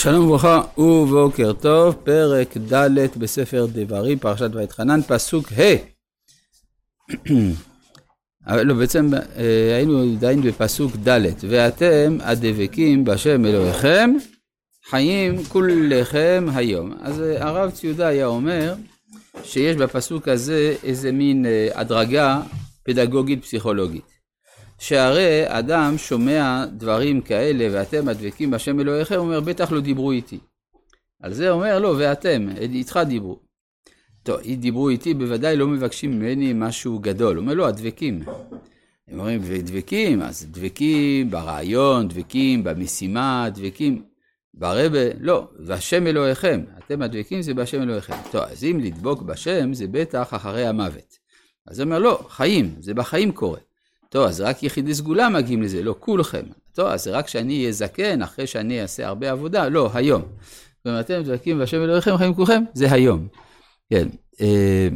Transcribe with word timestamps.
שלום 0.00 0.26
וברכה 0.26 0.60
ובוקר 0.78 1.52
טוב, 1.52 1.94
פרק 1.94 2.56
ד' 2.56 3.18
בספר 3.18 3.66
דברים, 3.72 4.18
פרשת 4.18 4.50
ואתחנן, 4.52 5.00
פסוק 5.02 5.52
ה'. 5.52 5.76
לא, 8.64 8.74
בעצם 8.74 9.10
אה, 9.14 9.76
היינו 9.76 10.02
עדיין 10.16 10.42
בפסוק 10.42 10.92
ד', 11.08 11.20
ואתם 11.48 12.18
הדבקים 12.20 13.04
בשם 13.04 13.44
אלוהיכם, 13.46 14.10
חיים 14.90 15.44
כולכם 15.44 16.46
היום. 16.54 16.92
אז 17.00 17.20
אה, 17.20 17.48
הרב 17.48 17.70
ציודה 17.70 18.06
היה 18.06 18.26
אומר 18.26 18.74
שיש 19.42 19.76
בפסוק 19.76 20.28
הזה 20.28 20.74
איזה 20.82 21.12
מין 21.12 21.46
אה, 21.46 21.68
הדרגה 21.74 22.40
פדגוגית 22.84 23.44
פסיכולוגית. 23.44 24.15
שהרי 24.78 25.42
אדם 25.46 25.98
שומע 25.98 26.64
דברים 26.66 27.20
כאלה 27.20 27.68
ואתם 27.72 28.08
הדבקים 28.08 28.50
בשם 28.50 28.80
אלוהיכם, 28.80 29.14
הוא 29.14 29.24
אומר 29.24 29.40
בטח 29.40 29.72
לא 29.72 29.80
דיברו 29.80 30.12
איתי. 30.12 30.38
על 31.22 31.32
זה 31.34 31.50
אומר 31.50 31.78
לא, 31.78 31.94
ואתם, 31.98 32.48
איתך 32.58 33.00
דיברו. 33.08 33.38
טוב, 34.22 34.40
דיברו 34.56 34.88
איתי, 34.88 35.14
בוודאי 35.14 35.56
לא 35.56 35.66
מבקשים 35.66 36.18
ממני 36.18 36.52
משהו 36.54 36.98
גדול. 36.98 37.36
הוא 37.36 37.42
אומר 37.42 37.54
לא, 37.54 37.66
הדבקים. 37.66 38.22
הם 39.08 39.18
אומרים, 39.18 39.40
דבקים, 39.62 40.22
אז 40.22 40.46
דבקים 40.50 41.30
ברעיון, 41.30 42.08
דבקים 42.08 42.64
במשימה, 42.64 43.48
דבקים 43.54 44.02
ברבה, 44.54 45.14
לא, 45.20 45.48
והשם 45.58 46.06
אלוהיכם, 46.06 46.64
אתם 46.78 47.02
הדבקים 47.02 47.42
זה 47.42 47.54
בשם 47.54 47.82
אלוהיכם. 47.82 48.14
טוב, 48.32 48.42
אז 48.42 48.64
אם 48.64 48.80
לדבוק 48.80 49.22
בשם 49.22 49.74
זה 49.74 49.86
בטח 49.86 50.34
אחרי 50.34 50.66
המוות. 50.66 51.18
אז 51.66 51.80
הוא 51.80 51.84
אומר, 51.84 51.98
לא, 51.98 52.26
חיים, 52.28 52.74
זה 52.80 52.94
בחיים 52.94 53.32
קורה. 53.32 53.58
טוב, 54.10 54.26
אז 54.26 54.40
רק 54.40 54.62
יחידי 54.62 54.94
סגולה 54.94 55.28
מגיעים 55.28 55.62
לזה, 55.62 55.82
לא 55.82 55.94
כולכם. 55.98 56.42
טוב, 56.74 56.86
אז 56.86 57.08
רק 57.08 57.28
שאני 57.28 57.60
אהיה 57.60 57.72
זקן, 57.72 58.22
אחרי 58.22 58.46
שאני 58.46 58.82
אעשה 58.82 59.06
הרבה 59.06 59.30
עבודה, 59.30 59.68
לא, 59.68 59.90
היום. 59.94 60.22
אומרת, 60.86 61.04
אתם 61.04 61.22
דבקים 61.22 61.60
והשם 61.60 61.82
אלוהיכם 61.82 62.16
חיים 62.16 62.34
כולכם, 62.34 62.62
זה 62.74 62.92
היום. 62.92 63.26
כן. 63.90 64.08
אה, 64.40 64.88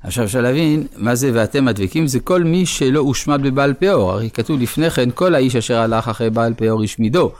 עכשיו 0.00 0.24
אפשר 0.24 0.40
להבין 0.40 0.86
מה 0.96 1.14
זה 1.14 1.30
ואתם 1.34 1.68
הדבקים, 1.68 2.06
זה 2.06 2.20
כל 2.20 2.44
מי 2.44 2.66
שלא 2.66 3.00
הושמד 3.00 3.40
בבעל 3.42 3.74
פאור. 3.74 4.12
הרי 4.12 4.30
כתוב 4.30 4.60
לפני 4.60 4.90
כן, 4.90 5.10
כל 5.10 5.34
האיש 5.34 5.56
אשר 5.56 5.78
הלך 5.78 6.08
אחרי 6.08 6.30
בעל 6.30 6.54
פאור 6.54 6.82
השמידו, 6.82 7.32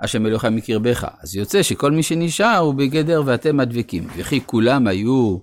השם 0.00 0.26
אלוהיכם 0.26 0.56
מקרבך. 0.56 1.06
אז 1.22 1.36
יוצא 1.36 1.62
שכל 1.62 1.90
מי 1.90 2.02
שנשאר 2.02 2.58
הוא 2.58 2.74
בגדר 2.74 3.22
ואתם 3.26 3.60
הדבקים. 3.60 4.06
וכי 4.16 4.40
כולם 4.46 4.86
היו 4.86 5.38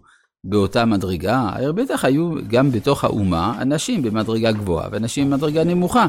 באותה 0.49 0.85
מדרגה, 0.85 1.49
הרי 1.53 1.73
בטח 1.73 2.05
היו 2.05 2.31
גם 2.47 2.71
בתוך 2.71 3.03
האומה 3.03 3.61
אנשים 3.61 4.01
במדרגה 4.01 4.51
גבוהה 4.51 4.87
ואנשים 4.91 5.29
במדרגה 5.29 5.63
נמוכה. 5.63 6.07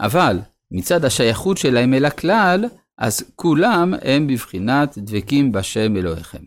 אבל 0.00 0.38
מצד 0.70 1.04
השייכות 1.04 1.58
שלהם 1.58 1.94
אל 1.94 2.04
הכלל, 2.04 2.64
אז 2.98 3.24
כולם 3.36 3.94
הם 4.02 4.26
בבחינת 4.26 4.98
דבקים 4.98 5.52
בשם 5.52 5.96
אלוהיכם. 5.96 6.42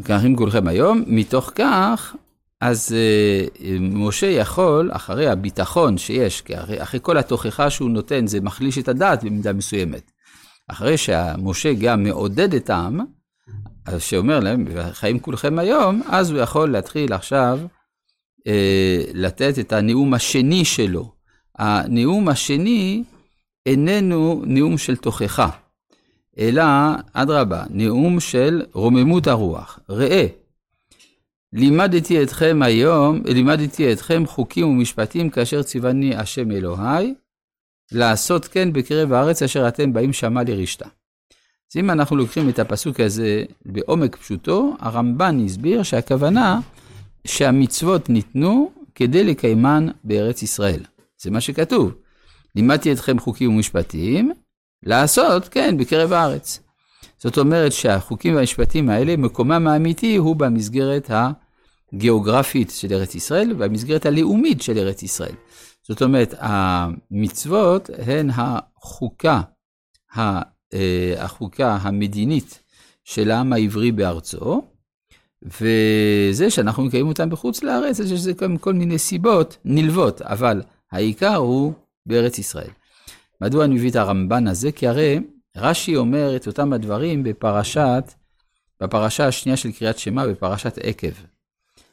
וככים 0.00 0.36
כולכם 0.36 0.68
היום, 0.68 1.02
מתוך 1.06 1.52
כך, 1.54 2.14
אז 2.60 2.94
uh, 3.58 3.62
משה 3.80 4.26
יכול, 4.26 4.90
אחרי 4.92 5.28
הביטחון 5.28 5.98
שיש, 5.98 6.40
כי 6.40 6.58
אחרי, 6.58 6.82
אחרי 6.82 7.00
כל 7.02 7.18
התוכחה 7.18 7.70
שהוא 7.70 7.90
נותן, 7.90 8.26
זה 8.26 8.40
מחליש 8.40 8.78
את 8.78 8.88
הדעת 8.88 9.24
במידה 9.24 9.52
מסוימת. 9.52 10.10
אחרי 10.68 10.96
שמשה 10.96 11.72
גם 11.74 12.02
מעודד 12.02 12.54
את 12.54 12.70
העם, 12.70 13.00
אז 13.92 14.02
שאומר 14.02 14.40
להם, 14.40 14.66
חיים 14.92 15.18
כולכם 15.18 15.58
היום, 15.58 16.02
אז 16.08 16.30
הוא 16.30 16.38
יכול 16.38 16.72
להתחיל 16.72 17.12
עכשיו 17.12 17.60
אה, 18.46 19.02
לתת 19.14 19.58
את 19.58 19.72
הנאום 19.72 20.14
השני 20.14 20.64
שלו. 20.64 21.12
הנאום 21.58 22.28
השני 22.28 23.04
איננו 23.66 24.42
נאום 24.46 24.78
של 24.78 24.96
תוכחה, 24.96 25.48
אלא, 26.38 26.62
אדרבה, 27.12 27.62
נאום 27.70 28.20
של 28.20 28.62
רוממות 28.72 29.26
הרוח. 29.26 29.78
ראה, 29.88 30.26
לימדתי 31.52 32.22
אתכם 32.22 32.62
היום, 32.62 33.22
לימדתי 33.24 33.92
אתכם 33.92 34.26
חוקים 34.26 34.68
ומשפטים 34.68 35.30
כאשר 35.30 35.62
ציווני 35.62 36.16
השם 36.16 36.50
אלוהי, 36.50 37.14
לעשות 37.92 38.44
כן 38.44 38.72
בקרב 38.72 39.12
הארץ 39.12 39.42
אשר 39.42 39.68
אתם 39.68 39.92
באים 39.92 40.12
שמה 40.12 40.42
לרשתה. 40.42 40.86
אז 41.72 41.76
אם 41.76 41.90
אנחנו 41.90 42.16
לוקחים 42.16 42.48
את 42.48 42.58
הפסוק 42.58 43.00
הזה 43.00 43.44
בעומק 43.66 44.16
פשוטו, 44.16 44.76
הרמב"ן 44.80 45.44
הסביר 45.44 45.82
שהכוונה 45.82 46.60
שהמצוות 47.26 48.10
ניתנו 48.10 48.70
כדי 48.94 49.24
לקיימן 49.24 49.88
בארץ 50.04 50.42
ישראל. 50.42 50.80
זה 51.22 51.30
מה 51.30 51.40
שכתוב. 51.40 51.94
לימדתי 52.56 52.92
אתכם 52.92 53.18
חוקים 53.18 53.54
ומשפטים, 53.54 54.32
לעשות, 54.82 55.48
כן, 55.48 55.76
בקרב 55.78 56.12
הארץ. 56.12 56.60
זאת 57.18 57.38
אומרת 57.38 57.72
שהחוקים 57.72 58.34
והמשפטים 58.34 58.90
האלה, 58.90 59.16
מקומם 59.16 59.66
האמיתי 59.66 60.16
הוא 60.16 60.36
במסגרת 60.36 61.10
הגיאוגרפית 61.92 62.70
של 62.70 62.92
ארץ 62.92 63.14
ישראל, 63.14 63.52
ובמסגרת 63.52 64.06
הלאומית 64.06 64.62
של 64.62 64.78
ארץ 64.78 65.02
ישראל. 65.02 65.34
זאת 65.88 66.02
אומרת, 66.02 66.34
המצוות 66.38 67.90
הן 68.06 68.30
החוקה 68.30 69.40
החוקה 71.18 71.78
המדינית 71.80 72.62
של 73.04 73.30
העם 73.30 73.52
העברי 73.52 73.92
בארצו, 73.92 74.62
וזה 75.42 76.50
שאנחנו 76.50 76.82
מקיימים 76.82 77.08
אותם 77.08 77.30
בחוץ 77.30 77.62
לארץ, 77.62 77.98
יש 77.98 78.12
לזה 78.12 78.32
כל 78.60 78.72
מיני 78.72 78.98
סיבות 78.98 79.56
נלוות, 79.64 80.22
אבל 80.22 80.62
העיקר 80.92 81.36
הוא 81.36 81.72
בארץ 82.06 82.38
ישראל. 82.38 82.70
מדוע 83.40 83.64
אני 83.64 83.74
מביא 83.74 83.90
את 83.90 83.96
הרמב"ן 83.96 84.46
הזה? 84.46 84.72
כי 84.72 84.86
הרי 84.86 85.18
רש"י 85.56 85.96
אומר 85.96 86.36
את 86.36 86.46
אותם 86.46 86.72
הדברים 86.72 87.22
בפרשת, 87.22 88.12
בפרשה 88.80 89.26
השנייה 89.26 89.56
של 89.56 89.72
קריאת 89.72 89.98
שמע, 89.98 90.26
בפרשת 90.26 90.78
עקב. 90.82 91.12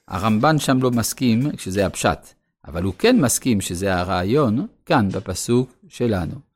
הרמב"ן 0.07 0.59
שם 0.59 0.81
לא 0.81 0.91
מסכים 0.91 1.41
שזה 1.57 1.85
הפשט, 1.85 2.19
אבל 2.67 2.83
הוא 2.83 2.93
כן 2.97 3.21
מסכים 3.21 3.61
שזה 3.61 3.95
הרעיון 3.95 4.67
כאן 4.85 5.09
בפסוק 5.09 5.73
שלנו. 5.87 6.46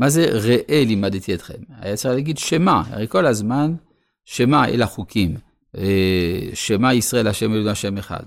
מה 0.00 0.08
זה 0.08 0.26
ראה 0.30 0.84
לימדתי 0.86 1.34
אתכם? 1.34 1.54
היה 1.80 1.96
צריך 1.96 2.14
להגיד 2.14 2.38
שמע, 2.38 2.82
הרי 2.90 3.08
כל 3.08 3.26
הזמן 3.26 3.74
שמע 4.24 4.68
אל 4.68 4.82
החוקים, 4.82 5.36
אה, 5.78 6.40
שמע 6.54 6.94
ישראל 6.94 7.26
השם 7.26 7.52
אלוהינו 7.52 7.70
השם 7.70 7.98
אחד. 7.98 8.22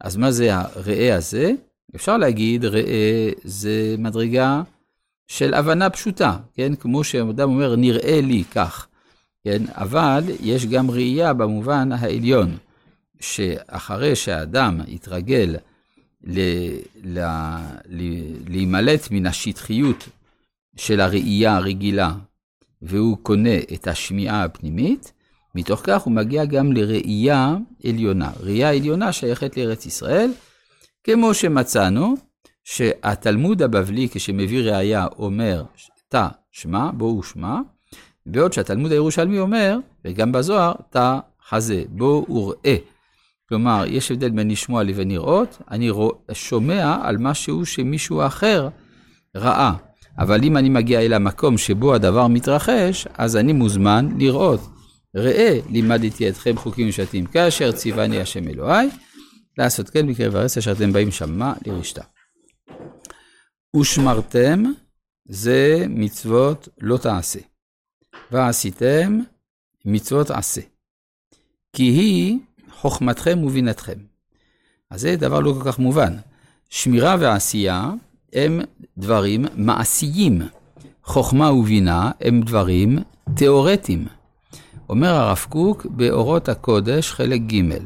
אז 0.00 0.16
מה 0.16 0.30
זה 0.30 0.54
הראה 0.54 1.16
הזה? 1.16 1.52
אפשר 1.96 2.16
להגיד 2.16 2.64
ראה 2.64 3.30
זה 3.44 3.94
מדרגה 3.98 4.62
של 5.26 5.54
הבנה 5.54 5.90
פשוטה, 5.90 6.36
כן? 6.54 6.74
כמו 6.74 7.04
שאדם 7.04 7.48
אומר 7.48 7.76
נראה 7.76 8.20
לי 8.20 8.44
כך, 8.54 8.86
כן? 9.44 9.62
אבל 9.68 10.24
יש 10.42 10.66
גם 10.66 10.90
ראייה 10.90 11.32
במובן 11.32 11.92
העליון, 11.92 12.56
שאחרי 13.20 14.16
שהאדם 14.16 14.80
יתרגל 14.88 15.56
להימלט 18.46 19.10
מן 19.10 19.26
השטחיות 19.26 20.08
של 20.76 21.00
הראייה 21.00 21.56
הרגילה, 21.56 22.12
והוא 22.82 23.16
קונה 23.22 23.58
את 23.74 23.88
השמיעה 23.88 24.44
הפנימית, 24.44 25.12
מתוך 25.54 25.80
כך 25.84 26.02
הוא 26.02 26.12
מגיע 26.12 26.44
גם 26.44 26.72
לראייה 26.72 27.56
עליונה. 27.86 28.30
ראייה 28.40 28.70
עליונה 28.70 29.12
שייכת 29.12 29.56
לארץ 29.56 29.86
ישראל, 29.86 30.30
כמו 31.04 31.34
שמצאנו 31.34 32.14
שהתלמוד 32.64 33.62
הבבלי 33.62 34.08
כשמביא 34.12 34.60
ראייה 34.60 35.06
אומר 35.18 35.64
תא 36.08 36.28
שמע, 36.52 36.90
בואו 36.90 37.22
שמע, 37.22 37.58
בעוד 38.26 38.52
שהתלמוד 38.52 38.92
הירושלמי 38.92 39.38
אומר, 39.38 39.78
וגם 40.04 40.32
בזוהר, 40.32 40.72
תא 40.90 41.18
חזה, 41.48 41.84
בואו 41.88 42.30
וראה. 42.30 42.76
כלומר, 43.48 43.84
יש 43.86 44.10
הבדל 44.10 44.30
בין 44.30 44.50
לשמוע 44.50 44.82
לבין 44.82 45.10
לראות, 45.10 45.62
אני 45.70 45.90
שומע 46.32 46.96
על 47.02 47.16
משהו 47.18 47.66
שמישהו 47.66 48.26
אחר 48.26 48.68
ראה. 49.36 49.72
אבל 50.18 50.44
אם 50.44 50.56
אני 50.56 50.68
מגיע 50.68 51.00
אל 51.00 51.12
המקום 51.12 51.58
שבו 51.58 51.94
הדבר 51.94 52.26
מתרחש, 52.26 53.06
אז 53.18 53.36
אני 53.36 53.52
מוזמן 53.52 54.08
לראות. 54.18 54.60
ראה, 55.16 55.58
לימדתי 55.70 56.28
אתכם 56.28 56.56
חוקים 56.56 56.88
ושתים, 56.88 57.26
כאשר 57.26 57.72
ציווני 57.72 58.20
השם 58.20 58.48
אלוהי, 58.48 58.88
לעשות 59.58 59.90
כן 59.90 60.12
בקרב 60.12 60.36
הארץ 60.36 60.56
אשר 60.56 60.72
אתם 60.72 60.92
באים 60.92 61.10
שמה 61.10 61.54
לרשתה. 61.66 62.02
ושמרתם, 63.76 64.62
זה 65.28 65.84
מצוות 65.88 66.68
לא 66.80 66.96
תעשה. 66.96 67.40
ועשיתם, 68.30 69.20
מצוות 69.84 70.30
עשה. 70.30 70.60
כי 71.72 71.82
היא 71.82 72.38
חוכמתכם 72.72 73.44
ובינתכם. 73.44 73.98
אז 74.90 75.00
זה 75.00 75.16
דבר 75.16 75.40
לא 75.40 75.54
כל 75.58 75.70
כך 75.70 75.78
מובן. 75.78 76.16
שמירה 76.70 77.16
ועשייה 77.20 77.90
הם 78.32 78.60
דברים 78.98 79.44
מעשיים. 79.54 80.42
חוכמה 81.04 81.52
ובינה 81.52 82.10
הם 82.20 82.40
דברים 82.40 82.98
תיאורטיים. 83.36 84.06
אומר 84.88 85.14
הרב 85.14 85.46
קוק 85.48 85.86
באורות 85.86 86.48
הקודש, 86.48 87.12
חלק 87.12 87.40
ג', 87.40 87.78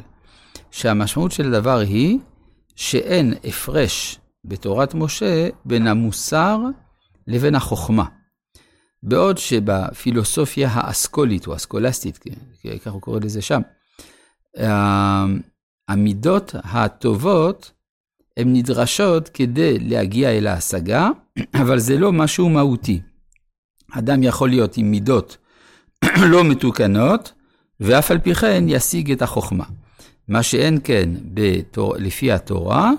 שהמשמעות 0.71 1.33
של 1.33 1.55
הדבר 1.55 1.79
היא 1.79 2.19
שאין 2.77 3.35
הפרש 3.45 4.19
בתורת 4.45 4.95
משה 4.95 5.49
בין 5.65 5.87
המוסר 5.87 6.59
לבין 7.27 7.55
החוכמה. 7.55 8.05
בעוד 9.03 9.39
שבפילוסופיה 9.39 10.69
האסכולית 10.73 11.47
או 11.47 11.55
אסכולסטית, 11.55 12.19
ככה 12.81 12.91
הוא 12.91 13.01
קורא 13.01 13.21
לזה 13.21 13.43
שם, 13.43 13.61
המידות 15.89 16.55
הטובות 16.65 17.73
הן 18.41 18.53
נדרשות 18.53 19.29
כדי 19.29 19.79
להגיע 19.79 20.31
אל 20.31 20.47
ההשגה, 20.47 21.09
אבל 21.63 21.79
זה 21.79 21.99
לא 21.99 22.13
משהו 22.13 22.49
מהותי. 22.49 23.01
אדם 23.93 24.23
יכול 24.23 24.49
להיות 24.49 24.77
עם 24.77 24.91
מידות 24.91 25.37
לא 26.33 26.45
מתוקנות, 26.45 27.33
ואף 27.81 28.11
על 28.11 28.19
פי 28.19 28.35
כן 28.35 28.65
ישיג 28.69 29.13
את 29.13 29.23
החוכמה. 29.23 29.65
מה 30.29 30.43
שאין 30.43 30.79
כן 30.85 31.11
בתור, 31.25 31.97
לפי 31.97 32.33
התורה, 32.33 32.93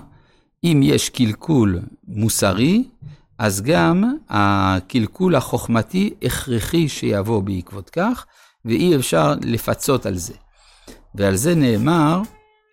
אם 0.64 0.80
יש 0.82 1.08
קלקול 1.08 1.80
מוסרי, 2.08 2.84
אז 3.38 3.60
גם 3.60 4.04
הקלקול 4.28 5.34
החוכמתי 5.34 6.14
הכרחי 6.22 6.88
שיבוא 6.88 7.42
בעקבות 7.42 7.90
כך, 7.90 8.26
ואי 8.64 8.96
אפשר 8.96 9.34
לפצות 9.44 10.06
על 10.06 10.16
זה. 10.16 10.34
ועל 11.14 11.36
זה 11.36 11.54
נאמר, 11.54 12.22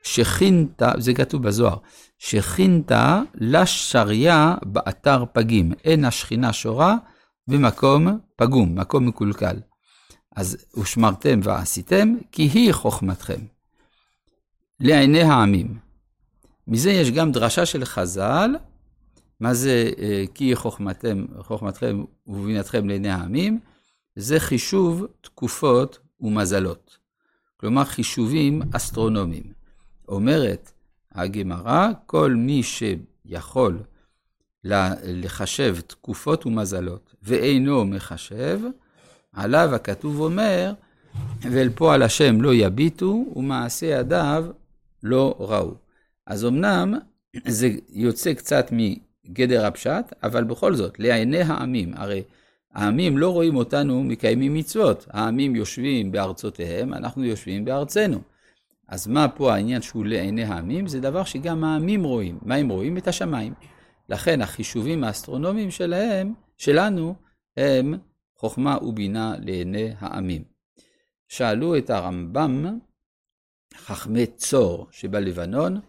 שכינת, 0.03 0.81
זה 0.97 1.13
כתוב 1.13 1.43
בזוהר, 1.43 1.77
שכינת 2.17 2.91
לשריה 3.35 4.55
באתר 4.65 5.23
פגים. 5.33 5.73
אין 5.83 6.05
השכינה 6.05 6.53
שורה 6.53 6.95
במקום 7.47 8.19
פגום, 8.35 8.79
מקום 8.79 9.07
מקולקל. 9.07 9.55
אז 10.35 10.57
ושמרתם 10.77 11.39
ועשיתם, 11.43 12.15
כי 12.31 12.43
היא 12.43 12.73
חוכמתכם. 12.73 13.41
לעיני 14.79 15.21
העמים. 15.21 15.79
מזה 16.67 16.91
יש 16.91 17.11
גם 17.11 17.31
דרשה 17.31 17.65
של 17.65 17.85
חז"ל, 17.85 18.55
מה 19.39 19.53
זה 19.53 19.91
אה, 19.99 20.23
כי 20.33 20.55
חוכמתם, 20.55 21.25
חוכמתכם 21.39 22.03
ובינתכם 22.27 22.87
לעיני 22.87 23.09
העמים? 23.09 23.59
זה 24.15 24.39
חישוב 24.39 25.05
תקופות 25.21 25.99
ומזלות. 26.21 26.97
כלומר 27.57 27.83
חישובים 27.83 28.61
אסטרונומיים. 28.73 29.58
אומרת 30.09 30.71
הגמרא, 31.11 31.89
כל 32.05 32.33
מי 32.37 32.63
שיכול 32.63 33.79
לחשב 35.03 35.77
תקופות 35.87 36.45
ומזלות 36.45 37.15
ואינו 37.23 37.85
מחשב, 37.85 38.59
עליו 39.33 39.75
הכתוב 39.75 40.19
אומר, 40.19 40.73
ואל 41.41 41.69
פועל 41.75 42.03
השם 42.03 42.41
לא 42.41 42.53
יביטו, 42.53 43.25
ומעשה 43.35 43.85
ידיו 43.85 44.45
לא 45.03 45.35
ראו. 45.39 45.73
אז 46.25 46.45
אמנם 46.45 46.93
זה 47.47 47.69
יוצא 47.89 48.33
קצת 48.33 48.71
מגדר 48.71 49.65
הפשט, 49.65 50.13
אבל 50.23 50.43
בכל 50.43 50.75
זאת, 50.75 50.99
לעיני 50.99 51.41
העמים, 51.41 51.93
הרי 51.95 52.23
העמים 52.73 53.17
לא 53.17 53.29
רואים 53.33 53.55
אותנו 53.55 54.03
מקיימים 54.03 54.53
מצוות, 54.53 55.05
העמים 55.09 55.55
יושבים 55.55 56.11
בארצותיהם, 56.11 56.93
אנחנו 56.93 57.23
יושבים 57.23 57.65
בארצנו. 57.65 58.21
אז 58.89 59.07
מה 59.07 59.27
פה 59.29 59.53
העניין 59.53 59.81
שהוא 59.81 60.05
לעיני 60.05 60.43
העמים? 60.43 60.87
זה 60.87 60.99
דבר 60.99 61.23
שגם 61.23 61.63
העמים 61.63 62.03
רואים. 62.03 62.39
מה 62.41 62.55
הם 62.55 62.69
רואים? 62.69 62.97
את 62.97 63.07
השמיים. 63.07 63.53
לכן 64.09 64.41
החישובים 64.41 65.03
האסטרונומיים 65.03 65.71
שלהם, 65.71 66.33
שלנו, 66.57 67.15
הם 67.57 67.93
חוכמה 68.35 68.77
ובינה 68.83 69.35
לעיני 69.39 69.93
העמים. 69.99 70.43
שאלו 71.27 71.77
את 71.77 71.89
הרמב"ם, 71.89 72.79
חכמי 73.75 74.25
צור 74.25 74.87
שבלבנון, 74.91 75.79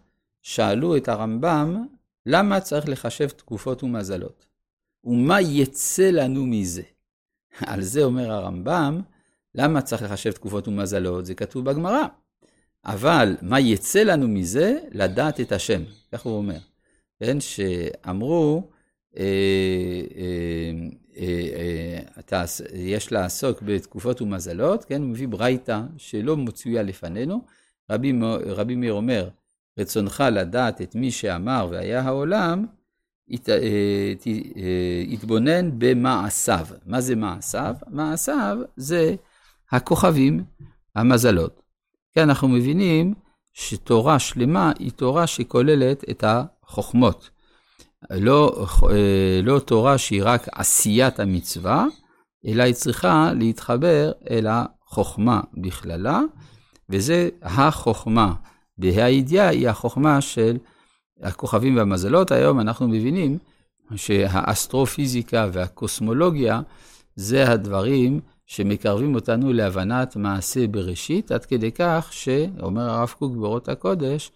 שאלו 0.43 0.97
את 0.97 1.09
הרמב"ם, 1.09 1.85
למה 2.27 2.61
צריך 2.61 2.89
לחשב 2.89 3.29
תקופות 3.29 3.83
ומזלות? 3.83 4.47
ומה 5.05 5.41
יצא 5.41 6.11
לנו 6.11 6.47
מזה? 6.47 6.83
על 7.67 7.83
זה 7.83 8.03
אומר 8.03 8.33
הרמב"ם, 8.33 9.01
למה 9.55 9.83
צריך 9.83 10.03
לחשב 10.03 10.33
תקופות 10.33 10.69
ומזלות? 10.69 11.27
זה 11.27 11.35
כתוב 11.35 11.65
בגמרא. 11.65 12.07
אבל 12.85 13.37
מה 13.43 13.61
יצא 13.61 14.03
לנו 14.03 14.29
מזה? 14.29 14.79
לדעת 14.93 15.41
את 15.41 15.53
השם. 15.53 15.83
כך 16.13 16.23
הוא 16.23 16.37
אומר. 16.37 16.59
כן, 17.21 17.41
שאמרו, 17.41 18.71
אה, 19.19 19.25
אה, 20.17 22.01
אה, 22.33 22.45
יש 22.73 23.13
לעסוק 23.13 23.63
בתקופות 23.63 24.23
ומזלות, 24.23 24.85
כן, 24.85 25.03
הוא 25.03 25.11
מביא 25.11 25.29
ברייתא 25.29 25.81
שלא 25.97 26.37
מצויה 26.37 26.83
לפנינו. 26.83 27.45
רבי, 27.91 28.13
רבי 28.47 28.75
מאיר 28.75 28.93
אומר, 28.93 29.29
רצונך 29.79 30.25
לדעת 30.33 30.83
את 30.83 30.95
מי 30.95 31.11
שאמר 31.11 31.69
והיה 31.71 32.01
העולם, 32.01 32.67
הת, 33.31 33.49
התבונן 35.13 35.71
במעשיו. 35.79 36.67
מה 36.87 37.01
זה 37.01 37.17
מעשיו? 37.17 37.75
מעשיו 37.89 38.59
זה 38.77 39.15
הכוכבים, 39.71 40.45
המזלות. 40.95 41.60
כי 42.15 42.23
אנחנו 42.23 42.49
מבינים 42.49 43.15
שתורה 43.53 44.19
שלמה 44.19 44.73
היא 44.79 44.91
תורה 44.91 45.27
שכוללת 45.27 46.05
את 46.11 46.25
החוכמות. 46.27 47.31
לא, 48.11 48.67
אה, 48.91 49.41
לא 49.43 49.59
תורה 49.59 49.99
שהיא 49.99 50.23
רק 50.25 50.47
עשיית 50.53 51.21
המצווה, 51.21 51.87
אלא 52.47 52.63
היא 52.63 52.75
צריכה 52.75 53.33
להתחבר 53.39 54.13
אל 54.31 54.47
החוכמה 54.47 55.41
בכללה, 55.55 56.21
וזה 56.91 57.29
החוכמה. 57.43 58.33
בה"א 58.79 59.41
היא 59.41 59.69
החוכמה 59.69 60.21
של 60.21 60.57
הכוכבים 61.23 61.77
והמזלות. 61.77 62.31
היום 62.31 62.61
אנחנו 62.61 62.89
מבינים 62.89 63.39
שהאסטרופיזיקה 63.97 65.49
והקוסמולוגיה 65.53 66.61
זה 67.17 67.51
הדברים 67.51 68.21
שמקרבים 68.51 69.15
אותנו 69.15 69.53
להבנת 69.53 70.17
מעשה 70.17 70.67
בראשית, 70.67 71.33
עד 71.33 71.45
כדי 71.45 71.73
כך 71.73 72.09
שאומר 72.11 72.91
הרב 72.91 73.15
קוק 73.19 73.37
באורות 73.37 73.69
הקודש, 73.69 74.31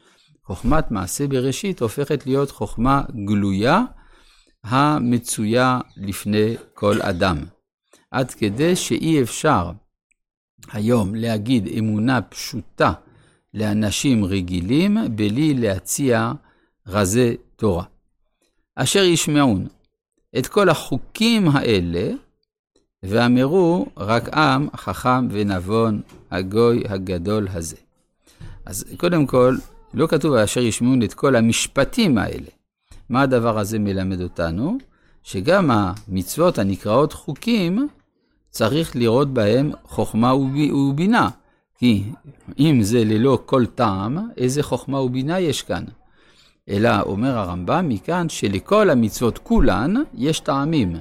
חוכמת 0.44 0.90
מעשה 0.90 1.26
בראשית 1.26 1.80
הופכת 1.80 2.26
להיות 2.26 2.50
חוכמה 2.50 3.02
גלויה, 3.24 3.82
המצויה 4.64 5.80
לפני 5.96 6.56
כל 6.74 7.02
אדם. 7.02 7.44
עד 8.10 8.30
כדי 8.30 8.76
שאי 8.76 9.22
אפשר 9.22 9.70
היום 10.72 11.14
להגיד 11.14 11.68
אמונה 11.78 12.22
פשוטה 12.22 12.92
לאנשים 13.54 14.24
רגילים, 14.24 14.96
בלי 15.14 15.54
להציע 15.54 16.32
רזי 16.86 17.36
תורה. 17.56 17.84
אשר 18.76 19.02
ישמעון 19.02 19.66
את 20.38 20.46
כל 20.46 20.68
החוקים 20.68 21.48
האלה, 21.48 22.10
ואמרו 23.04 23.86
רק 23.96 24.34
עם 24.34 24.68
חכם 24.76 25.28
ונבון, 25.30 26.00
הגוי 26.30 26.82
הגדול 26.88 27.48
הזה. 27.52 27.76
אז 28.66 28.84
קודם 28.96 29.26
כל, 29.26 29.56
לא 29.94 30.06
כתוב 30.06 30.34
אשר 30.34 30.60
ישמעון 30.60 31.02
את 31.02 31.14
כל 31.14 31.36
המשפטים 31.36 32.18
האלה. 32.18 32.46
מה 33.08 33.22
הדבר 33.22 33.58
הזה 33.58 33.78
מלמד 33.78 34.20
אותנו? 34.20 34.78
שגם 35.22 35.70
המצוות 35.70 36.58
הנקראות 36.58 37.12
חוקים, 37.12 37.88
צריך 38.50 38.96
לראות 38.96 39.34
בהם 39.34 39.70
חוכמה 39.84 40.34
ובינה. 40.34 41.28
כי 41.78 42.04
אם 42.58 42.78
זה 42.82 43.04
ללא 43.04 43.38
כל 43.46 43.66
טעם, 43.66 44.18
איזה 44.36 44.62
חוכמה 44.62 45.00
ובינה 45.00 45.40
יש 45.40 45.62
כאן? 45.62 45.84
אלא 46.68 47.00
אומר 47.00 47.38
הרמב"ם 47.38 47.88
מכאן 47.88 48.28
שלכל 48.28 48.90
המצוות 48.90 49.38
כולן 49.38 49.94
יש 50.14 50.40
טעמים. 50.40 50.96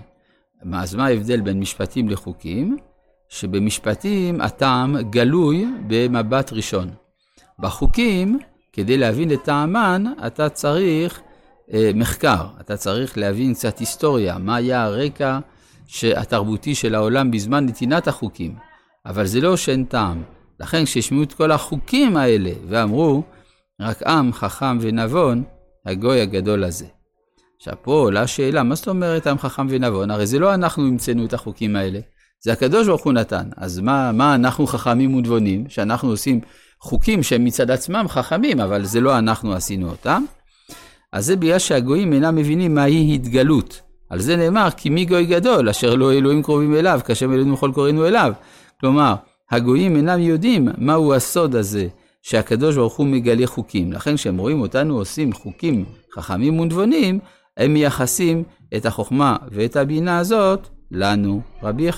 אז 0.73 0.95
מה 0.95 1.05
ההבדל 1.05 1.41
בין 1.41 1.59
משפטים 1.59 2.09
לחוקים? 2.09 2.77
שבמשפטים 3.29 4.41
הטעם 4.41 4.97
גלוי 5.01 5.65
במבט 5.87 6.53
ראשון. 6.53 6.89
בחוקים, 7.59 8.39
כדי 8.73 8.97
להבין 8.97 9.31
את 9.31 9.43
טעמן, 9.43 10.03
אתה 10.27 10.49
צריך 10.49 11.21
אה, 11.73 11.91
מחקר, 11.95 12.45
אתה 12.61 12.77
צריך 12.77 13.17
להבין 13.17 13.53
קצת 13.53 13.79
היסטוריה, 13.79 14.37
מה 14.37 14.55
היה 14.55 14.83
הרקע 14.83 15.39
התרבותי 16.15 16.75
של 16.75 16.95
העולם 16.95 17.31
בזמן 17.31 17.65
נתינת 17.65 18.07
החוקים. 18.07 18.55
אבל 19.05 19.25
זה 19.25 19.41
לא 19.41 19.57
שאין 19.57 19.85
טעם. 19.85 20.23
לכן 20.59 20.85
כשישמעו 20.85 21.23
את 21.23 21.33
כל 21.33 21.51
החוקים 21.51 22.17
האלה 22.17 22.51
ואמרו, 22.67 23.23
רק 23.81 24.03
עם 24.03 24.33
חכם 24.33 24.77
ונבון, 24.81 25.43
הגוי 25.85 26.21
הגדול 26.21 26.63
הזה. 26.63 26.85
עכשיו 27.57 27.73
פה 27.81 27.91
עולה 27.91 28.27
שאלה, 28.27 28.63
מה 28.63 28.75
זאת 28.75 28.87
אומרת 28.87 29.27
עם 29.27 29.37
חכם 29.37 29.67
ונבון? 29.69 30.11
הרי 30.11 30.27
זה 30.27 30.39
לא 30.39 30.53
אנחנו 30.53 30.87
המצאנו 30.87 31.25
את 31.25 31.33
החוקים 31.33 31.75
האלה, 31.75 31.99
זה 32.43 32.53
הקדוש 32.53 32.87
ברוך 32.87 33.03
הוא 33.03 33.13
נתן. 33.13 33.49
אז 33.57 33.79
מה, 33.79 34.11
מה 34.11 34.35
אנחנו 34.35 34.67
חכמים 34.67 35.15
ונבונים, 35.15 35.69
שאנחנו 35.69 36.09
עושים 36.09 36.39
חוקים 36.79 37.23
שהם 37.23 37.45
מצד 37.45 37.71
עצמם 37.71 38.05
חכמים, 38.09 38.59
אבל 38.59 38.83
זה 38.83 39.01
לא 39.01 39.17
אנחנו 39.17 39.53
עשינו 39.53 39.89
אותם? 39.89 40.23
אז 41.11 41.25
זה 41.25 41.35
בגלל 41.35 41.59
שהגויים 41.59 42.13
אינם 42.13 42.35
מבינים 42.35 42.75
מהי 42.75 43.15
התגלות. 43.15 43.81
על 44.09 44.19
זה 44.19 44.35
נאמר, 44.35 44.67
כי 44.77 44.89
מי 44.89 45.05
גוי 45.05 45.25
גדול, 45.25 45.69
אשר 45.69 45.95
לא 45.95 46.13
אלוהים 46.13 46.43
קרובים 46.43 46.75
אליו, 46.75 47.01
כאשר 47.05 47.25
אלוהים 47.25 47.53
וכל 47.53 47.71
קוראינו 47.73 48.07
אליו. 48.07 48.33
כלומר, 48.79 49.15
הגויים 49.51 49.95
אינם 49.95 50.19
יודעים 50.19 50.67
מהו 50.77 51.13
הסוד 51.13 51.55
הזה 51.55 51.87
שהקדוש 52.21 52.75
ברוך 52.75 52.95
הוא 52.95 53.07
מגלה 53.07 53.47
חוקים. 53.47 53.93
לכן 53.93 54.15
כשהם 54.15 54.37
רואים 54.37 54.61
אותנו 54.61 54.97
עושים 54.97 55.33
חוקים 55.33 55.85
חכמים 56.15 56.59
ונבונים, 56.59 57.19
הם 57.57 57.73
מייחסים 57.73 58.43
את 58.75 58.85
החוכמה 58.85 59.37
ואת 59.51 59.75
הבינה 59.75 60.17
הזאת 60.17 60.67
לנו. 60.91 61.41
רבי 61.63 61.89